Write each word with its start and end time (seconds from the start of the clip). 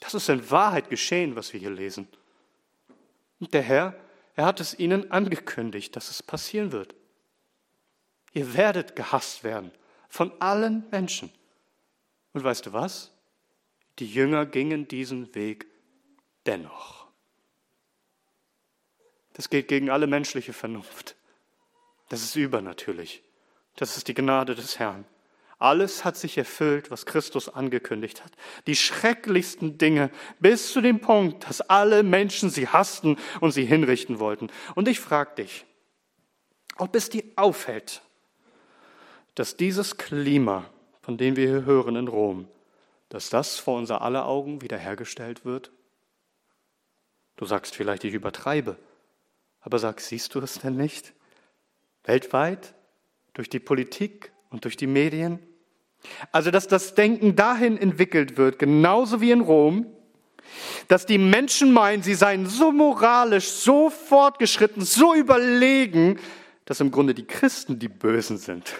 Das 0.00 0.14
ist 0.14 0.28
in 0.28 0.50
Wahrheit 0.50 0.90
geschehen, 0.90 1.36
was 1.36 1.52
wir 1.52 1.60
hier 1.60 1.70
lesen. 1.70 2.08
Und 3.38 3.54
der 3.54 3.62
Herr, 3.62 3.94
er 4.34 4.46
hat 4.46 4.60
es 4.60 4.78
ihnen 4.78 5.10
angekündigt, 5.10 5.94
dass 5.96 6.10
es 6.10 6.22
passieren 6.22 6.72
wird. 6.72 6.94
Ihr 8.32 8.54
werdet 8.54 8.96
gehasst 8.96 9.44
werden 9.44 9.72
von 10.08 10.32
allen 10.40 10.88
Menschen. 10.90 11.30
Und 12.32 12.44
weißt 12.44 12.66
du 12.66 12.72
was? 12.72 13.12
Die 13.98 14.06
Jünger 14.06 14.46
gingen 14.46 14.88
diesen 14.88 15.34
Weg 15.34 15.66
dennoch. 16.46 17.08
Das 19.34 19.50
geht 19.50 19.68
gegen 19.68 19.90
alle 19.90 20.06
menschliche 20.06 20.52
Vernunft. 20.52 21.16
Das 22.08 22.22
ist 22.22 22.36
übernatürlich. 22.36 23.22
Das 23.76 23.96
ist 23.96 24.08
die 24.08 24.14
Gnade 24.14 24.54
des 24.54 24.78
Herrn. 24.78 25.04
Alles 25.60 26.06
hat 26.06 26.16
sich 26.16 26.38
erfüllt, 26.38 26.90
was 26.90 27.04
Christus 27.04 27.50
angekündigt 27.50 28.24
hat. 28.24 28.32
Die 28.66 28.74
schrecklichsten 28.74 29.76
Dinge 29.76 30.10
bis 30.38 30.72
zu 30.72 30.80
dem 30.80 31.00
Punkt, 31.00 31.46
dass 31.46 31.60
alle 31.60 32.02
Menschen 32.02 32.48
sie 32.48 32.66
hassten 32.66 33.18
und 33.40 33.52
sie 33.52 33.66
hinrichten 33.66 34.18
wollten. 34.18 34.48
Und 34.74 34.88
ich 34.88 35.00
frage 35.00 35.42
dich, 35.42 35.66
ob 36.78 36.96
es 36.96 37.10
dir 37.10 37.24
auffällt, 37.36 38.00
dass 39.34 39.58
dieses 39.58 39.98
Klima, 39.98 40.64
von 41.02 41.18
dem 41.18 41.36
wir 41.36 41.46
hier 41.46 41.64
hören 41.66 41.94
in 41.94 42.08
Rom, 42.08 42.48
dass 43.10 43.28
das 43.28 43.58
vor 43.58 43.76
unser 43.76 44.00
aller 44.00 44.24
Augen 44.24 44.62
wiederhergestellt 44.62 45.44
wird? 45.44 45.72
Du 47.36 47.44
sagst 47.44 47.76
vielleicht, 47.76 48.04
ich 48.04 48.14
übertreibe, 48.14 48.78
aber 49.60 49.78
sag, 49.78 50.00
siehst 50.00 50.34
du 50.34 50.40
es 50.40 50.58
denn 50.60 50.76
nicht? 50.76 51.12
Weltweit, 52.04 52.72
durch 53.34 53.50
die 53.50 53.60
Politik 53.60 54.32
und 54.48 54.64
durch 54.64 54.78
die 54.78 54.86
Medien, 54.86 55.38
also, 56.32 56.50
dass 56.50 56.68
das 56.68 56.94
Denken 56.94 57.36
dahin 57.36 57.76
entwickelt 57.76 58.36
wird, 58.36 58.58
genauso 58.58 59.20
wie 59.20 59.30
in 59.30 59.40
Rom, 59.40 59.86
dass 60.88 61.06
die 61.06 61.18
Menschen 61.18 61.72
meinen, 61.72 62.02
sie 62.02 62.14
seien 62.14 62.46
so 62.46 62.72
moralisch, 62.72 63.48
so 63.48 63.90
fortgeschritten, 63.90 64.82
so 64.84 65.14
überlegen, 65.14 66.18
dass 66.64 66.80
im 66.80 66.90
Grunde 66.90 67.14
die 67.14 67.26
Christen 67.26 67.78
die 67.78 67.88
Bösen 67.88 68.38
sind. 68.38 68.72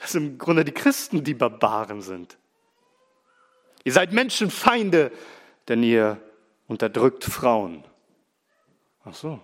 Dass 0.00 0.14
im 0.14 0.38
Grunde 0.38 0.64
die 0.64 0.72
Christen 0.72 1.24
die 1.24 1.34
Barbaren 1.34 2.02
sind. 2.02 2.38
Ihr 3.84 3.92
seid 3.92 4.12
Menschenfeinde, 4.12 5.10
denn 5.68 5.82
ihr 5.82 6.20
unterdrückt 6.66 7.24
Frauen. 7.24 7.84
Ach 9.04 9.14
so. 9.14 9.40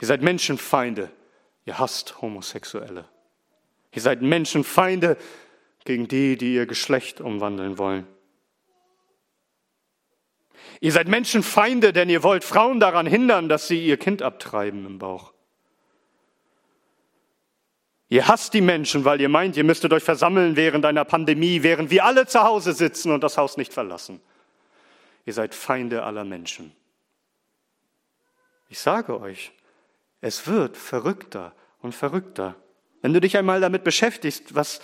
Ihr 0.00 0.06
seid 0.06 0.22
Menschenfeinde, 0.22 1.10
ihr 1.64 1.78
hasst 1.78 2.20
Homosexuelle. 2.20 3.06
Ihr 3.92 4.02
seid 4.02 4.22
Menschenfeinde 4.22 5.16
gegen 5.84 6.08
die, 6.08 6.36
die 6.36 6.54
ihr 6.54 6.66
Geschlecht 6.66 7.20
umwandeln 7.20 7.78
wollen. 7.78 8.06
Ihr 10.80 10.92
seid 10.92 11.08
Menschenfeinde, 11.08 11.92
denn 11.92 12.08
ihr 12.08 12.22
wollt 12.22 12.44
Frauen 12.44 12.78
daran 12.78 13.06
hindern, 13.06 13.48
dass 13.48 13.68
sie 13.68 13.84
ihr 13.84 13.96
Kind 13.96 14.22
abtreiben 14.22 14.86
im 14.86 14.98
Bauch. 14.98 15.32
Ihr 18.10 18.26
hasst 18.26 18.54
die 18.54 18.60
Menschen, 18.60 19.04
weil 19.04 19.20
ihr 19.20 19.28
meint, 19.28 19.56
ihr 19.56 19.64
müsstet 19.64 19.92
euch 19.92 20.02
versammeln 20.02 20.56
während 20.56 20.84
einer 20.86 21.04
Pandemie, 21.04 21.62
während 21.62 21.90
wir 21.90 22.04
alle 22.04 22.26
zu 22.26 22.42
Hause 22.42 22.72
sitzen 22.72 23.12
und 23.12 23.22
das 23.22 23.36
Haus 23.36 23.56
nicht 23.56 23.72
verlassen. 23.72 24.20
Ihr 25.26 25.34
seid 25.34 25.54
Feinde 25.54 26.04
aller 26.04 26.24
Menschen. 26.24 26.72
Ich 28.70 28.78
sage 28.78 29.20
euch, 29.20 29.52
es 30.20 30.46
wird 30.46 30.76
verrückter 30.76 31.52
und 31.80 31.94
verrückter. 31.94 32.56
Wenn 33.02 33.14
du 33.14 33.20
dich 33.20 33.36
einmal 33.36 33.60
damit 33.60 33.84
beschäftigst, 33.84 34.54
was, 34.54 34.80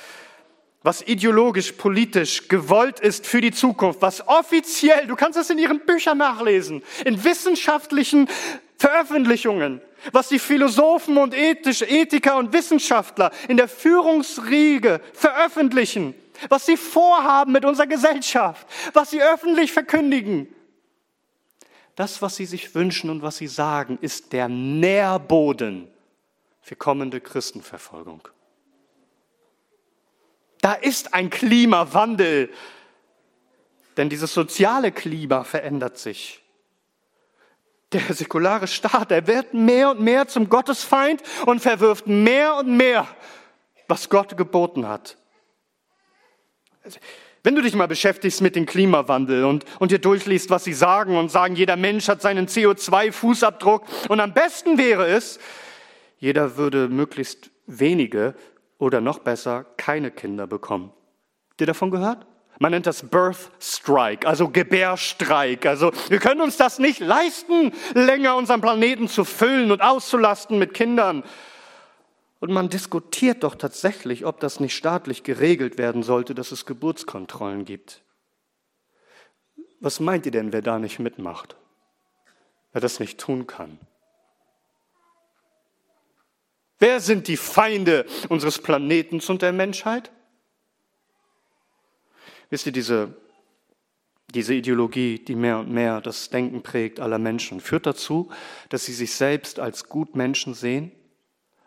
was 0.83 1.03
ideologisch, 1.03 1.73
politisch 1.73 2.49
gewollt 2.49 3.01
ist 3.01 3.27
für 3.27 3.41
die 3.41 3.51
Zukunft, 3.51 4.03
was 4.03 4.27
offiziell, 4.29 5.07
du 5.07 5.17
kannst 5.17 5.39
es 5.39 5.51
in 5.51 5.59
ihren 5.59 5.81
Büchern 5.81 6.19
nachlesen, 6.19 6.83
in 7.05 7.25
wissenschaftlichen 7.25 8.29
Veröffentlichungen, 8.79 9.81
was 10.13 10.29
die 10.29 10.39
Philosophen 10.39 11.17
und 11.17 11.35
Ethisch, 11.35 11.83
Ethiker 11.83 12.37
und 12.37 12.53
Wissenschaftler 12.53 13.33
in 13.49 13.57
der 13.57 13.69
Führungsriege 13.69 15.01
veröffentlichen, 15.13 16.15
was 16.49 16.67
sie 16.67 16.77
vorhaben 16.77 17.53
mit 17.53 17.65
unserer 17.65 17.87
Gesellschaft, 17.87 18.67
was 18.93 19.11
sie 19.11 19.23
öffentlich 19.23 19.73
verkündigen. 19.73 20.49
Das, 21.97 22.23
was 22.23 22.37
sie 22.37 22.47
sich 22.47 22.75
wünschen 22.75 23.09
und 23.09 23.23
was 23.23 23.39
sie 23.39 23.47
sagen, 23.47 23.99
ist 24.01 24.33
der 24.33 24.49
Nährboden 24.49 25.89
für 26.65 26.77
kommende 26.77 27.21
Christenverfolgung. 27.21 28.27
Da 30.63 30.73
ist 30.73 31.13
ein 31.13 31.29
Klimawandel, 31.29 32.49
denn 33.99 34.09
dieses 34.09 34.33
soziale 34.33 34.91
Klima 34.91 35.45
verändert 35.45 35.99
sich. 35.99 36.43
Der 37.93 38.01
säkulare 38.15 38.67
Staat, 38.67 39.13
er 39.13 39.27
wird 39.27 39.53
mehr 39.53 39.91
und 39.91 40.01
mehr 40.01 40.27
zum 40.27 40.49
Gottesfeind 40.49 41.23
und 41.45 41.61
verwirft 41.61 42.07
mehr 42.07 42.57
und 42.57 42.75
mehr, 42.75 43.07
was 43.87 44.09
Gott 44.09 44.39
geboten 44.39 44.89
hat. 44.89 45.19
Wenn 47.43 47.55
du 47.55 47.61
dich 47.61 47.75
mal 47.75 47.89
beschäftigst 47.89 48.41
mit 48.41 48.57
dem 48.57 48.65
Klimawandel 48.65 49.45
und, 49.45 49.67
und 49.81 49.91
dir 49.91 49.99
durchliest, 49.99 50.49
was 50.49 50.65
sie 50.65 50.73
sagen 50.73 51.19
und 51.19 51.31
sagen, 51.31 51.57
jeder 51.57 51.77
Mensch 51.77 52.09
hat 52.09 52.23
seinen 52.23 52.49
CO2-Fußabdruck 52.49 53.83
und 54.09 54.21
am 54.21 54.33
besten 54.33 54.79
wäre 54.79 55.07
es, 55.07 55.39
jeder 56.19 56.57
würde 56.57 56.89
möglichst 56.89 57.51
wenige 57.67 58.35
oder 58.79 59.01
noch 59.01 59.21
besser 59.21 59.65
keine 59.77 60.11
Kinder 60.11 60.47
bekommen. 60.47 60.93
Habt 61.51 61.61
ihr 61.61 61.67
davon 61.67 61.91
gehört? 61.91 62.27
Man 62.61 62.71
nennt 62.71 62.87
das 62.87 63.03
Birth 63.03 63.51
Strike, 63.61 64.27
also 64.27 64.49
Gebärstreik. 64.49 65.67
Also 65.67 65.93
wir 66.09 66.19
können 66.19 66.41
uns 66.41 66.57
das 66.57 66.79
nicht 66.79 67.01
leisten, 67.01 67.73
länger 67.95 68.37
unseren 68.37 68.61
Planeten 68.61 69.09
zu 69.09 69.25
füllen 69.25 69.73
und 69.73 69.81
auszulasten 69.81 70.59
mit 70.59 70.73
Kindern. 70.73 71.25
Und 72.39 72.53
man 72.53 72.69
diskutiert 72.69 73.43
doch 73.43 73.55
tatsächlich, 73.55 74.25
ob 74.25 74.39
das 74.39 74.61
nicht 74.61 74.77
staatlich 74.77 75.23
geregelt 75.23 75.79
werden 75.79 76.03
sollte, 76.03 76.35
dass 76.35 76.53
es 76.53 76.67
Geburtskontrollen 76.67 77.65
gibt. 77.65 78.03
Was 79.81 79.99
meint 79.99 80.27
ihr 80.27 80.33
denn, 80.33 80.53
wer 80.53 80.63
da 80.63 80.79
nicht 80.79 80.99
mitmacht? 80.99 81.57
Wer 82.73 82.81
das 82.81 83.01
nicht 83.01 83.19
tun 83.19 83.47
kann? 83.47 83.79
Wer 86.85 87.01
sind 87.01 87.29
die 87.29 87.39
Feinde 87.39 88.05
unseres 88.29 88.59
Planetens 88.59 89.31
und 89.31 89.41
der 89.41 89.55
Menschheit? 89.55 90.13
Wisst 92.51 92.67
ihr, 92.67 92.73
diese, 92.73 93.17
diese 94.35 94.53
Ideologie, 94.53 95.19
die 95.19 95.35
mehr 95.35 95.61
und 95.61 95.71
mehr 95.71 96.03
das 96.03 96.29
Denken 96.29 96.63
prägt 96.63 97.01
aller 97.01 97.19
Menschen, 97.19 97.61
führt 97.61 97.87
dazu, 97.87 98.31
dass 98.69 98.85
sie 98.85 98.93
sich 98.93 99.15
selbst 99.15 99.61
als 99.61 99.89
Gutmenschen 99.89 100.53
sehen 100.53 100.93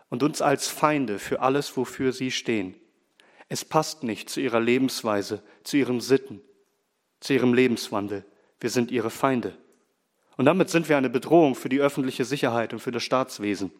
und 0.09 0.21
uns 0.21 0.43
als 0.43 0.67
Feinde 0.67 1.17
für 1.17 1.41
alles, 1.41 1.75
wofür 1.77 2.11
sie 2.13 2.29
stehen. 2.29 2.75
Es 3.49 3.65
passt 3.65 4.03
nicht 4.03 4.29
zu 4.29 4.39
ihrer 4.39 4.59
Lebensweise, 4.59 5.41
zu 5.63 5.77
ihren 5.77 5.99
Sitten, 5.99 6.41
zu 7.21 7.33
ihrem 7.33 7.55
Lebenswandel. 7.55 8.23
Wir 8.59 8.69
sind 8.69 8.91
ihre 8.91 9.09
Feinde. 9.09 9.57
Und 10.35 10.45
damit 10.45 10.69
sind 10.69 10.87
wir 10.87 10.97
eine 10.97 11.09
Bedrohung 11.09 11.55
für 11.55 11.69
die 11.69 11.81
öffentliche 11.81 12.23
Sicherheit 12.23 12.71
und 12.71 12.81
für 12.81 12.91
das 12.91 13.01
Staatswesen. 13.01 13.71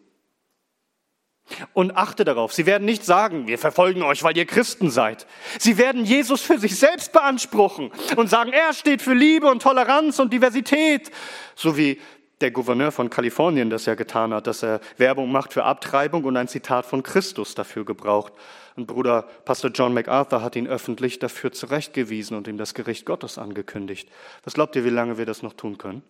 Und 1.72 1.96
achte 1.96 2.24
darauf, 2.24 2.52
sie 2.52 2.66
werden 2.66 2.84
nicht 2.84 3.04
sagen, 3.04 3.46
wir 3.46 3.58
verfolgen 3.58 4.02
euch, 4.02 4.22
weil 4.22 4.36
ihr 4.36 4.46
Christen 4.46 4.90
seid. 4.90 5.26
Sie 5.58 5.78
werden 5.78 6.04
Jesus 6.04 6.42
für 6.42 6.58
sich 6.58 6.78
selbst 6.78 7.12
beanspruchen 7.12 7.90
und 8.16 8.28
sagen, 8.28 8.52
er 8.52 8.72
steht 8.72 9.02
für 9.02 9.14
Liebe 9.14 9.48
und 9.48 9.62
Toleranz 9.62 10.18
und 10.18 10.32
Diversität. 10.32 11.10
So 11.54 11.76
wie 11.76 12.00
der 12.40 12.50
Gouverneur 12.50 12.92
von 12.92 13.10
Kalifornien 13.10 13.70
das 13.70 13.86
ja 13.86 13.94
getan 13.94 14.32
hat, 14.32 14.46
dass 14.46 14.62
er 14.62 14.80
Werbung 14.96 15.32
macht 15.32 15.52
für 15.52 15.64
Abtreibung 15.64 16.24
und 16.24 16.36
ein 16.36 16.48
Zitat 16.48 16.86
von 16.86 17.02
Christus 17.02 17.54
dafür 17.54 17.84
gebraucht. 17.84 18.32
Und 18.76 18.86
Bruder 18.86 19.22
Pastor 19.44 19.70
John 19.72 19.92
MacArthur 19.92 20.42
hat 20.42 20.54
ihn 20.54 20.68
öffentlich 20.68 21.18
dafür 21.18 21.50
zurechtgewiesen 21.50 22.36
und 22.36 22.46
ihm 22.46 22.58
das 22.58 22.74
Gericht 22.74 23.06
Gottes 23.06 23.38
angekündigt. 23.38 24.08
Was 24.44 24.54
glaubt 24.54 24.76
ihr, 24.76 24.84
wie 24.84 24.90
lange 24.90 25.18
wir 25.18 25.26
das 25.26 25.42
noch 25.42 25.54
tun 25.54 25.78
können? 25.78 26.02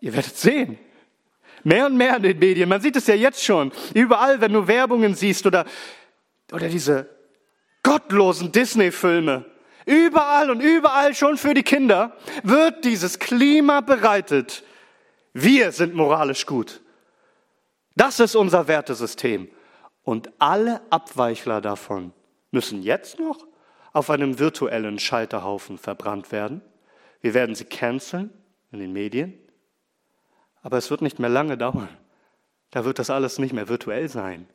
Ihr 0.00 0.14
werdet 0.14 0.36
sehen. 0.36 0.78
Mehr 1.64 1.86
und 1.86 1.96
mehr 1.96 2.16
in 2.16 2.22
den 2.22 2.38
Medien. 2.38 2.68
Man 2.68 2.80
sieht 2.80 2.96
es 2.96 3.06
ja 3.06 3.14
jetzt 3.14 3.44
schon. 3.44 3.72
Überall, 3.94 4.40
wenn 4.40 4.52
du 4.52 4.66
Werbungen 4.66 5.14
siehst 5.14 5.46
oder, 5.46 5.64
oder 6.52 6.68
diese 6.68 7.08
gottlosen 7.82 8.52
Disney-Filme. 8.52 9.44
Überall 9.86 10.50
und 10.50 10.60
überall 10.60 11.14
schon 11.14 11.36
für 11.36 11.54
die 11.54 11.62
Kinder 11.62 12.16
wird 12.42 12.84
dieses 12.84 13.18
Klima 13.18 13.80
bereitet. 13.80 14.62
Wir 15.32 15.72
sind 15.72 15.94
moralisch 15.94 16.46
gut. 16.46 16.80
Das 17.96 18.20
ist 18.20 18.36
unser 18.36 18.68
Wertesystem. 18.68 19.48
Und 20.02 20.30
alle 20.38 20.80
Abweichler 20.90 21.60
davon 21.60 22.12
müssen 22.50 22.82
jetzt 22.82 23.18
noch 23.18 23.46
auf 23.92 24.10
einem 24.10 24.38
virtuellen 24.38 24.98
Scheiterhaufen 24.98 25.78
verbrannt 25.78 26.32
werden. 26.32 26.62
Wir 27.20 27.34
werden 27.34 27.54
sie 27.54 27.64
canceln 27.64 28.30
in 28.72 28.78
den 28.78 28.92
Medien. 28.92 29.38
Aber 30.62 30.76
es 30.76 30.90
wird 30.90 31.02
nicht 31.02 31.18
mehr 31.18 31.30
lange 31.30 31.56
dauern. 31.56 31.88
Da 32.70 32.84
wird 32.84 32.98
das 32.98 33.10
alles 33.10 33.38
nicht 33.38 33.52
mehr 33.52 33.68
virtuell 33.68 34.08
sein. 34.08 34.48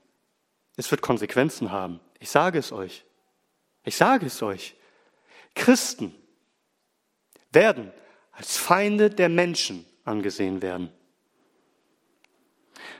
Es 0.77 0.91
wird 0.91 1.01
Konsequenzen 1.01 1.71
haben. 1.71 1.99
Ich 2.19 2.29
sage 2.29 2.59
es 2.59 2.71
euch. 2.71 3.05
Ich 3.83 3.97
sage 3.97 4.25
es 4.25 4.41
euch. 4.41 4.75
Christen 5.53 6.13
werden 7.51 7.91
als 8.31 8.57
Feinde 8.57 9.09
der 9.09 9.29
Menschen 9.29 9.85
angesehen 10.03 10.61
werden. 10.61 10.91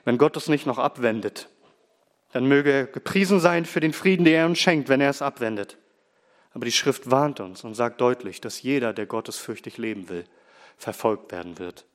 Wenn 0.06 0.18
Gott 0.18 0.38
es 0.38 0.48
nicht 0.48 0.66
noch 0.66 0.78
abwendet, 0.78 1.50
dann 2.32 2.48
möge 2.48 2.72
er 2.72 2.86
gepriesen 2.86 3.40
sein 3.40 3.66
für 3.66 3.80
den 3.80 3.94
Frieden, 3.94 4.26
den 4.26 4.34
er 4.34 4.46
uns 4.46 4.60
schenkt, 4.60 4.90
wenn 4.90 5.02
er 5.02 5.10
es 5.10 5.22
abwendet. 5.22 5.78
Aber 6.54 6.66
die 6.66 6.72
Schrift 6.72 7.12
warnt 7.12 7.40
uns 7.40 7.64
und 7.64 7.76
sagt 7.76 8.00
deutlich, 8.00 8.40
dass 8.40 8.62
jeder, 8.62 8.94
der 8.94 9.06
gottesfürchtig 9.06 9.78
leben 9.78 10.10
will, 10.10 10.26
verfolgt 10.78 11.32
werden 11.32 11.60
wird. 11.60 11.86